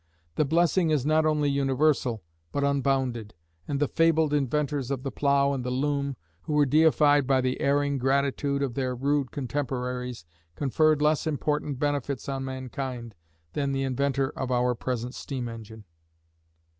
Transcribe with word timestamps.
The 0.33 0.45
blessing 0.45 0.89
is 0.89 1.05
not 1.05 1.27
only 1.27 1.47
universal, 1.47 2.23
but 2.51 2.63
unbounded; 2.63 3.35
and 3.67 3.79
the 3.79 3.87
fabled 3.87 4.33
inventors 4.33 4.89
of 4.89 5.03
the 5.03 5.11
plough 5.11 5.53
and 5.53 5.63
the 5.63 5.69
loom, 5.69 6.17
who 6.41 6.53
were 6.53 6.65
deified 6.65 7.27
by 7.27 7.39
the 7.39 7.61
erring 7.61 7.99
gratitude 7.99 8.63
of 8.63 8.73
their 8.73 8.95
rude 8.95 9.29
contemporaries, 9.29 10.25
conferred 10.55 11.03
less 11.03 11.27
important 11.27 11.77
benefits 11.77 12.27
on 12.27 12.43
mankind 12.43 13.13
than 13.53 13.73
the 13.73 13.83
inventor 13.83 14.31
of 14.31 14.49
our 14.49 14.73
present 14.73 15.13
steam 15.13 15.47
engine. 15.47 15.83